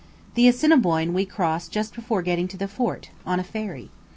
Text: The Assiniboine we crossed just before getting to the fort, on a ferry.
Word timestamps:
The 0.33 0.47
Assiniboine 0.47 1.13
we 1.13 1.25
crossed 1.27 1.71
just 1.71 1.93
before 1.93 2.23
getting 2.23 2.47
to 2.47 2.57
the 2.57 2.67
fort, 2.67 3.11
on 3.23 3.39
a 3.39 3.43
ferry. 3.43 3.91